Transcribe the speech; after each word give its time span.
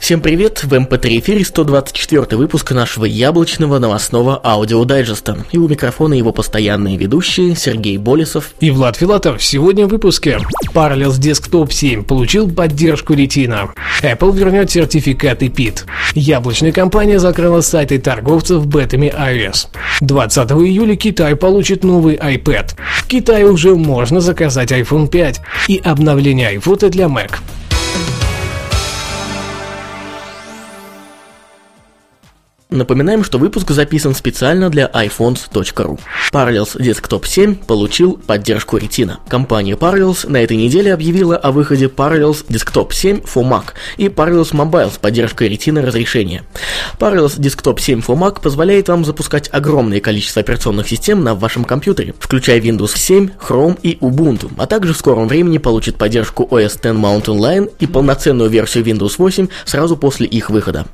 Всем 0.00 0.22
привет! 0.22 0.64
В 0.64 0.72
MP3 0.72 1.18
эфире 1.18 1.44
124 1.44 2.38
выпуск 2.38 2.72
нашего 2.72 3.04
яблочного 3.04 3.78
новостного 3.78 4.40
аудиодайджеста. 4.42 5.44
И 5.52 5.58
у 5.58 5.68
микрофона 5.68 6.14
его 6.14 6.32
постоянные 6.32 6.96
ведущие 6.96 7.54
Сергей 7.54 7.98
Болесов 7.98 8.54
и 8.60 8.70
Влад 8.70 8.96
Филатов. 8.96 9.42
Сегодня 9.42 9.86
в 9.86 9.90
выпуске. 9.90 10.38
Parallels 10.72 11.20
Desktop 11.20 11.70
7 11.70 12.04
получил 12.04 12.50
поддержку 12.50 13.12
Retina. 13.12 13.68
Apple 14.02 14.34
вернет 14.34 14.70
сертификаты 14.70 15.46
PIT. 15.46 15.84
Яблочная 16.14 16.72
компания 16.72 17.18
закрыла 17.18 17.60
сайты 17.60 17.98
торговцев 17.98 18.66
бетами 18.66 19.12
iOS. 19.14 19.68
20 20.00 20.50
июля 20.52 20.96
Китай 20.96 21.36
получит 21.36 21.84
новый 21.84 22.16
iPad. 22.16 22.70
В 23.02 23.06
Китае 23.06 23.46
уже 23.46 23.76
можно 23.76 24.22
заказать 24.22 24.72
iPhone 24.72 25.08
5 25.08 25.42
и 25.68 25.80
обновление 25.84 26.54
iPhone 26.54 26.88
для 26.88 27.04
Mac. 27.04 27.32
Напоминаем, 32.70 33.24
что 33.24 33.38
выпуск 33.38 33.72
записан 33.72 34.14
специально 34.14 34.70
для 34.70 34.86
iPhones.ru. 34.86 35.98
Parallels 36.32 36.78
Desktop 36.78 37.26
7 37.26 37.56
получил 37.56 38.12
поддержку 38.12 38.78
Retina. 38.78 39.16
Компания 39.28 39.74
Parallels 39.74 40.30
на 40.30 40.36
этой 40.36 40.56
неделе 40.56 40.94
объявила 40.94 41.36
о 41.36 41.50
выходе 41.50 41.86
Parallels 41.86 42.46
Desktop 42.46 42.92
7 42.92 43.22
for 43.22 43.42
Mac 43.42 43.72
и 43.96 44.06
Parallels 44.06 44.52
Mobile 44.52 44.94
с 44.94 44.98
поддержкой 44.98 45.48
Retina 45.48 45.84
разрешения. 45.84 46.44
Parallels 47.00 47.40
Desktop 47.40 47.80
7 47.80 48.00
for 48.00 48.16
Mac 48.16 48.40
позволяет 48.40 48.88
вам 48.88 49.04
запускать 49.04 49.48
огромное 49.52 49.98
количество 49.98 50.40
операционных 50.40 50.88
систем 50.88 51.24
на 51.24 51.34
вашем 51.34 51.64
компьютере, 51.64 52.14
включая 52.20 52.60
Windows 52.60 52.96
7, 52.96 53.30
Chrome 53.48 53.80
и 53.82 53.96
Ubuntu, 53.96 54.48
а 54.56 54.66
также 54.66 54.94
в 54.94 54.96
скором 54.96 55.26
времени 55.26 55.58
получит 55.58 55.96
поддержку 55.96 56.46
OS 56.48 56.76
X 56.76 56.84
Mountain 56.84 57.38
Lion 57.38 57.72
и 57.80 57.88
полноценную 57.88 58.48
версию 58.48 58.84
Windows 58.84 59.14
8 59.18 59.48
сразу 59.64 59.96
после 59.96 60.28
их 60.28 60.50
выхода. 60.50 60.86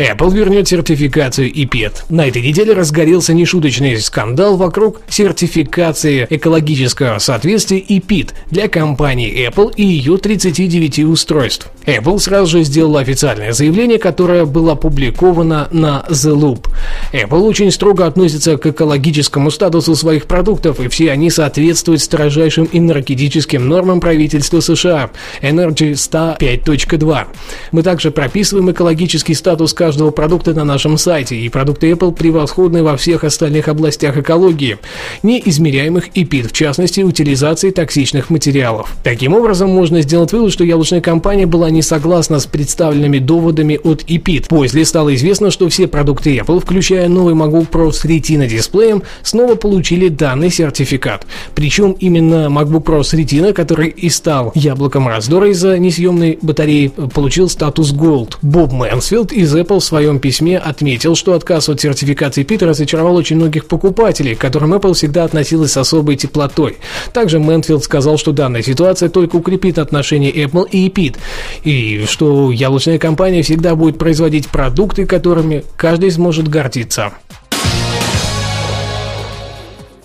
Apple 0.00 0.34
вернет 0.34 0.66
сертификацию 0.66 1.52
EPET. 1.52 2.04
На 2.08 2.26
этой 2.26 2.40
неделе 2.40 2.72
разгорелся 2.72 3.34
нешуточный 3.34 4.00
скандал 4.00 4.56
вокруг 4.56 5.02
сертификации 5.10 6.26
экологического 6.30 7.18
соответствия 7.18 7.80
EPET 7.80 8.32
для 8.50 8.68
компании 8.68 9.46
Apple 9.46 9.74
и 9.76 9.84
ее 9.84 10.16
39 10.16 11.00
устройств. 11.00 11.70
Apple 11.84 12.18
сразу 12.18 12.46
же 12.58 12.64
сделала 12.64 13.00
официальное 13.00 13.52
заявление, 13.52 13.98
которое 13.98 14.46
было 14.46 14.72
опубликовано 14.72 15.68
на 15.70 16.06
The 16.08 16.34
Loop. 16.34 16.69
Apple 17.12 17.40
очень 17.40 17.70
строго 17.70 18.06
относится 18.06 18.56
к 18.56 18.66
экологическому 18.66 19.50
статусу 19.50 19.96
своих 19.96 20.26
продуктов, 20.26 20.80
и 20.80 20.88
все 20.88 21.10
они 21.10 21.28
соответствуют 21.30 22.00
строжайшим 22.00 22.68
энергетическим 22.72 23.68
нормам 23.68 24.00
правительства 24.00 24.60
США 24.60 25.10
Energy 25.42 25.92
Star 25.92 26.38
5.2. 26.38 27.26
Мы 27.72 27.82
также 27.82 28.10
прописываем 28.10 28.70
экологический 28.70 29.34
статус 29.34 29.74
каждого 29.74 30.10
продукта 30.10 30.54
на 30.54 30.64
нашем 30.64 30.98
сайте, 30.98 31.36
и 31.36 31.48
продукты 31.48 31.90
Apple 31.90 32.12
превосходны 32.12 32.82
во 32.82 32.96
всех 32.96 33.24
остальных 33.24 33.68
областях 33.68 34.16
экологии, 34.16 34.78
неизмеряемых 35.22 36.10
ПИТ, 36.10 36.46
в 36.46 36.52
частности, 36.52 37.00
утилизации 37.00 37.70
токсичных 37.70 38.30
материалов. 38.30 38.94
Таким 39.02 39.34
образом, 39.34 39.70
можно 39.70 40.02
сделать 40.02 40.32
вывод, 40.32 40.52
что 40.52 40.64
яблочная 40.64 41.00
компания 41.00 41.46
была 41.46 41.70
не 41.70 41.82
согласна 41.82 42.38
с 42.38 42.46
представленными 42.46 43.18
доводами 43.18 43.80
от 43.82 44.04
EPIT. 44.04 44.46
После 44.48 44.84
стало 44.84 45.14
известно, 45.14 45.50
что 45.50 45.68
все 45.68 45.88
продукты 45.88 46.36
Apple, 46.36 46.60
включая 46.60 46.99
новый 47.08 47.34
MacBook 47.34 47.70
Pro 47.70 47.92
с 47.92 48.04
Retina 48.04 48.46
дисплеем, 48.46 49.02
снова 49.22 49.54
получили 49.54 50.08
данный 50.08 50.50
сертификат. 50.50 51.26
Причем 51.54 51.92
именно 51.92 52.48
MacBook 52.48 52.84
Pro 52.84 53.02
с 53.02 53.14
Retina, 53.14 53.52
который 53.52 53.88
и 53.88 54.08
стал 54.08 54.52
яблоком 54.54 55.08
раздора 55.08 55.50
из-за 55.50 55.78
несъемной 55.78 56.38
батареи, 56.42 56.88
получил 56.88 57.48
статус 57.48 57.92
Gold. 57.92 58.36
Боб 58.42 58.72
Мэнсфилд 58.72 59.32
из 59.32 59.54
Apple 59.54 59.80
в 59.80 59.84
своем 59.84 60.18
письме 60.18 60.58
отметил, 60.58 61.14
что 61.14 61.34
отказ 61.34 61.68
от 61.68 61.80
сертификации 61.80 62.42
EPEAT 62.42 62.62
разочаровал 62.62 63.16
очень 63.16 63.36
многих 63.36 63.66
покупателей, 63.66 64.34
к 64.34 64.40
которым 64.40 64.74
Apple 64.74 64.94
всегда 64.94 65.24
относилась 65.24 65.72
с 65.72 65.76
особой 65.76 66.16
теплотой. 66.16 66.78
Также 67.12 67.38
Мэнсфилд 67.38 67.84
сказал, 67.84 68.18
что 68.18 68.32
данная 68.32 68.62
ситуация 68.62 69.08
только 69.08 69.36
укрепит 69.36 69.78
отношения 69.78 70.30
Apple 70.30 70.68
и 70.70 70.88
EPEAT, 70.88 71.16
и 71.64 72.04
что 72.06 72.50
яблочная 72.50 72.98
компания 72.98 73.42
всегда 73.42 73.74
будет 73.74 73.98
производить 73.98 74.48
продукты, 74.48 75.06
которыми 75.06 75.64
каждый 75.76 76.10
сможет 76.10 76.48
гордиться. 76.48 77.12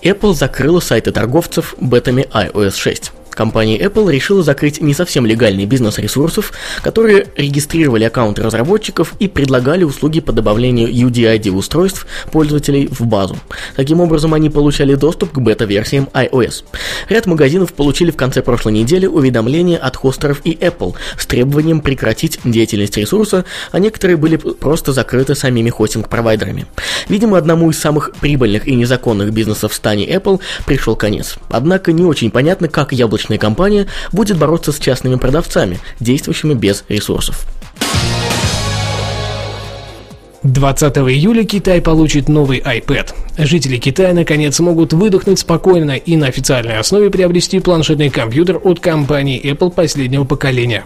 Apple 0.04 0.34
закрыла 0.34 0.80
сайты 0.80 1.12
торговцев 1.12 1.76
бетами 1.80 2.28
iOS 2.32 2.76
6 2.78 3.12
компания 3.36 3.78
Apple 3.78 4.12
решила 4.12 4.42
закрыть 4.42 4.82
не 4.82 4.94
совсем 4.94 5.26
легальный 5.26 5.66
бизнес 5.66 6.00
ресурсов, 6.00 6.54
которые 6.82 7.28
регистрировали 7.36 8.04
аккаунты 8.06 8.42
разработчиков 8.42 9.14
и 9.20 9.28
предлагали 9.28 9.84
услуги 9.84 10.20
по 10.20 10.32
добавлению 10.32 10.90
UDID 10.90 11.52
устройств 11.52 12.08
пользователей 12.32 12.88
в 12.88 13.06
базу. 13.06 13.38
Таким 13.76 14.02
образом, 14.02 14.34
они 14.34 14.50
получали 14.50 14.96
доступ 14.96 15.32
к 15.34 15.40
бета-версиям 15.40 16.10
iOS. 16.14 16.64
Ряд 17.10 17.26
магазинов 17.26 17.74
получили 17.74 18.12
в 18.12 18.16
конце 18.16 18.42
прошлой 18.42 18.74
недели 18.74 19.06
уведомления 19.06 19.78
от 19.78 19.96
хостеров 19.96 20.42
и 20.46 20.54
Apple 20.54 20.96
с 21.18 21.26
требованием 21.26 21.82
прекратить 21.82 22.40
деятельность 22.44 22.98
ресурса, 22.98 23.46
а 23.72 23.80
некоторые 23.80 24.18
были 24.18 24.38
просто 24.38 24.94
закрыты 24.94 25.36
самими 25.36 25.70
хостинг-провайдерами. 25.70 26.66
Видимо, 27.10 27.38
одному 27.38 27.70
из 27.70 27.80
самых 27.80 28.12
прибыльных 28.22 28.68
и 28.68 28.76
незаконных 28.76 29.32
бизнесов 29.32 29.74
в 29.74 29.76
стане 29.76 30.08
Apple 30.08 30.40
пришел 30.66 30.96
конец. 30.96 31.36
Однако 31.50 31.92
не 31.92 32.04
очень 32.04 32.32
понятно, 32.32 32.68
как 32.68 32.94
яблочный 32.94 33.25
розничная 33.26 33.38
компания 33.38 33.88
будет 34.12 34.38
бороться 34.38 34.72
с 34.72 34.80
частными 34.80 35.16
продавцами, 35.16 35.80
действующими 36.00 36.54
без 36.54 36.84
ресурсов. 36.90 37.46
20 40.44 40.98
июля 40.98 41.44
Китай 41.44 41.82
получит 41.82 42.30
новый 42.30 42.60
iPad. 42.60 43.25
Жители 43.38 43.78
Китая 43.78 44.14
наконец 44.14 44.56
смогут 44.56 44.94
выдохнуть 44.94 45.40
спокойно 45.40 45.92
и 45.92 46.16
на 46.16 46.28
официальной 46.28 46.78
основе 46.78 47.10
приобрести 47.10 47.60
планшетный 47.60 48.10
компьютер 48.10 48.62
от 48.64 48.80
компании 48.80 49.44
Apple 49.44 49.72
последнего 49.72 50.24
поколения. 50.24 50.86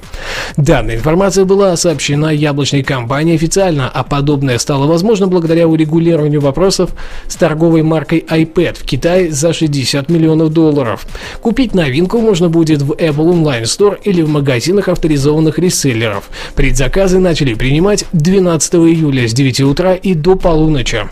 Данная 0.57 0.95
информация 0.95 1.45
была 1.45 1.75
сообщена 1.77 2.31
яблочной 2.31 2.81
компанией 2.81 3.35
официально, 3.35 3.87
а 3.87 4.03
подобное 4.03 4.57
стало 4.57 4.87
возможно 4.87 5.27
благодаря 5.27 5.67
урегулированию 5.67 6.41
вопросов 6.41 6.89
с 7.27 7.35
торговой 7.35 7.83
маркой 7.83 8.25
iPad 8.27 8.79
в 8.79 8.83
Китае 8.83 9.31
за 9.31 9.53
60 9.53 10.09
миллионов 10.09 10.51
долларов. 10.51 11.05
Купить 11.41 11.75
новинку 11.75 12.17
можно 12.17 12.49
будет 12.49 12.81
в 12.81 12.93
Apple 12.93 13.31
Online 13.31 13.63
Store 13.63 13.99
или 14.03 14.23
в 14.23 14.29
магазинах 14.29 14.87
авторизованных 14.87 15.59
реселлеров. 15.59 16.29
Предзаказы 16.55 17.19
начали 17.19 17.53
принимать 17.53 18.05
12 18.13 18.73
июля 18.73 19.27
с 19.27 19.33
9 19.33 19.61
утра 19.61 19.93
и 19.93 20.15
до 20.15 20.35
полуночи. 20.35 21.07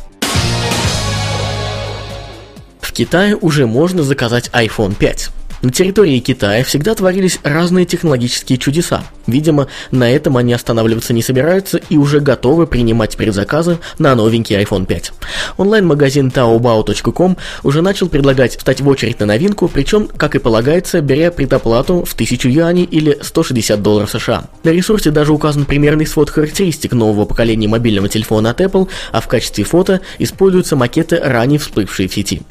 Китае 2.97 3.35
уже 3.35 3.67
можно 3.67 4.01
заказать 4.01 4.49
iPhone 4.53 4.95
5. 4.95 5.29
На 5.62 5.72
территории 5.72 6.19
Китая 6.19 6.63
всегда 6.63 6.94
творились 6.94 7.40
разные 7.44 7.85
технологические 7.85 8.57
чудеса. 8.59 9.03
Видимо, 9.28 9.68
на 9.91 10.09
этом 10.09 10.38
они 10.38 10.53
останавливаться 10.53 11.13
не 11.13 11.22
собираются 11.22 11.79
и 11.90 11.97
уже 11.97 12.22
готовы 12.22 12.66
принимать 12.66 13.18
предзаказы 13.18 13.78
на 14.00 14.16
новенький 14.16 14.56
iPhone 14.56 14.85
5. 14.85 15.12
Онлайн-магазин 15.57 16.29
taobao.com 16.29 17.38
уже 17.63 17.81
начал 17.81 18.07
предлагать 18.07 18.57
встать 18.57 18.81
в 18.81 18.88
очередь 18.88 19.19
на 19.19 19.25
новинку, 19.25 19.68
причем, 19.68 20.07
как 20.07 20.36
и 20.36 20.39
полагается, 20.39 21.01
беря 21.01 21.31
предоплату 21.31 22.06
в 22.06 22.13
1000 22.13 22.50
юаней 22.50 22.83
или 22.86 23.18
160 23.21 23.81
долларов 23.81 24.12
США. 24.12 24.45
На 24.63 24.69
ресурсе 24.69 25.12
даже 25.12 25.33
указан 25.33 25.65
примерный 25.65 26.06
свод 26.06 26.30
характеристик 26.30 26.94
нового 26.94 27.25
поколения 27.25 27.68
мобильного 27.68 28.07
телефона 28.07 28.51
от 28.51 28.62
Apple, 28.62 28.88
а 29.12 29.19
в 29.19 29.27
качестве 29.27 29.63
фото 29.63 30.01
используются 30.19 30.75
макеты, 30.75 31.19
ранее 31.21 31.60
всплывшие 31.60 32.07
в 32.07 32.13
сети. 32.13 32.42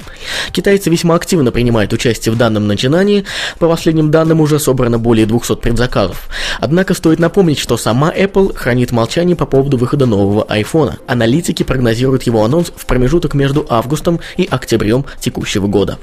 Китайцы 0.51 0.89
весьма 0.89 1.15
активно 1.15 1.51
принимают 1.51 1.91
участие 1.93 2.33
в 2.33 2.37
данном 2.37 2.67
начинании, 2.67 2.97
начинании, 3.07 3.25
по 3.59 3.67
последним 3.67 4.11
данным, 4.11 4.41
уже 4.41 4.59
собрано 4.59 4.99
более 4.99 5.25
200 5.25 5.55
предзаказов. 5.55 6.29
Однако 6.59 6.93
стоит 6.93 7.19
напомнить, 7.19 7.59
что 7.59 7.77
сама 7.77 8.11
Apple 8.11 8.55
хранит 8.55 8.91
молчание 8.91 9.35
по 9.35 9.45
поводу 9.45 9.77
выхода 9.77 10.05
нового 10.05 10.45
iPhone. 10.49 10.93
Аналитики 11.07 11.63
прогнозируют 11.63 12.23
его 12.23 12.43
анонс 12.43 12.71
в 12.75 12.85
промежуток 12.85 13.33
между 13.33 13.65
августом 13.69 14.19
и 14.37 14.47
октябрем 14.49 15.05
текущего 15.19 15.67
года. 15.67 15.97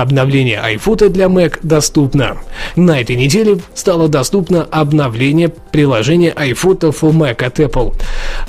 Обновление 0.00 0.58
iFoto 0.76 1.10
для 1.10 1.26
Mac 1.26 1.58
доступно. 1.62 2.38
На 2.74 3.02
этой 3.02 3.16
неделе 3.16 3.58
стало 3.74 4.08
доступно 4.08 4.62
обновление 4.62 5.50
приложения 5.50 6.32
iPhoto 6.32 6.90
for 6.98 7.12
Mac 7.12 7.44
от 7.44 7.60
Apple. 7.60 7.94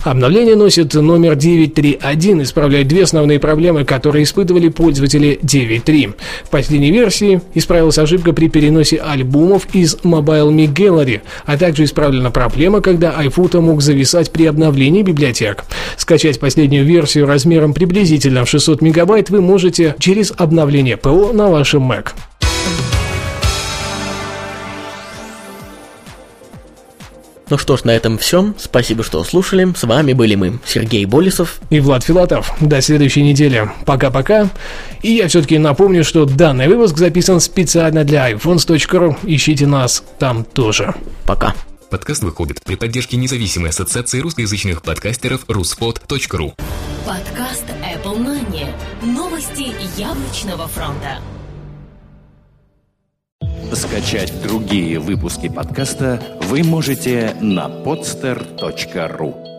Обновление 0.06 0.56
носит 0.56 0.94
номер 0.94 1.36
931, 1.36 2.44
исправляет 2.44 2.88
две 2.88 3.04
основные 3.04 3.38
проблемы, 3.38 3.84
которые 3.84 4.24
испытывали 4.24 4.70
пользователи 4.70 5.40
9.3. 5.44 6.14
В 6.46 6.50
последней 6.50 6.92
версии 6.92 7.42
исправилась 7.54 7.98
ошибка 7.98 8.32
при 8.32 8.48
переносе 8.48 8.96
альбомов 8.96 9.68
из 9.74 9.96
Mobile 10.04 10.52
Me 10.52 10.74
Gallery, 10.74 11.20
а 11.46 11.58
также 11.58 11.84
исправлена 11.84 12.32
проблема, 12.32 12.80
когда 12.80 13.12
iPhoto 13.22 13.60
мог 13.60 13.82
зависать 13.82 14.32
при 14.32 14.46
обновлении 14.46 15.02
библиотек. 15.02 15.66
Скачать 16.02 16.40
последнюю 16.40 16.84
версию 16.84 17.28
размером 17.28 17.76
приблизительно 17.76 18.44
в 18.44 18.50
600 18.50 18.82
мегабайт 18.82 19.30
вы 19.30 19.40
можете 19.40 19.96
через 20.00 20.34
обновление 20.36 20.98
ПО 20.98 21.32
на 21.32 21.52
вашем 21.52 21.92
Mac. 21.92 22.08
Ну 27.52 27.58
что 27.60 27.78
ж, 27.78 27.84
на 27.84 27.92
этом 27.92 28.18
все. 28.18 28.52
Спасибо, 28.58 29.04
что 29.04 29.24
слушали. 29.24 29.72
С 29.78 29.84
вами 29.84 30.14
были 30.14 30.34
мы, 30.34 30.58
Сергей 30.66 31.06
Болесов 31.06 31.60
и 31.70 31.80
Влад 31.80 32.04
Филатов. 32.04 32.52
До 32.60 32.82
следующей 32.82 33.22
недели. 33.22 33.70
Пока-пока. 33.86 34.50
И 35.04 35.12
я 35.12 35.28
все-таки 35.28 35.60
напомню, 35.60 36.04
что 36.04 36.26
данный 36.26 36.68
выпуск 36.68 36.98
записан 36.98 37.40
специально 37.40 38.04
для 38.04 38.32
iPhones.ru. 38.32 39.18
Ищите 39.22 39.68
нас 39.68 40.04
там 40.18 40.46
тоже. 40.46 40.96
Пока. 41.28 41.54
Подкаст 41.92 42.24
выходит 42.24 42.64
при 42.64 42.76
поддержке 42.76 43.18
независимой 43.18 43.72
ассоциации 43.72 44.22
русскоязычных 44.22 44.82
подкастеров 44.82 45.44
ruspod.ru 45.48 46.54
Подкаст 47.06 47.66
Apple 47.84 48.18
Money. 48.18 48.74
Новости 49.04 49.76
яблочного 50.00 50.70
фронта. 50.70 51.20
Скачать 53.74 54.42
другие 54.42 55.00
выпуски 55.00 55.50
подкаста 55.50 56.40
вы 56.44 56.64
можете 56.64 57.36
на 57.42 57.68
podster.ru 57.68 59.51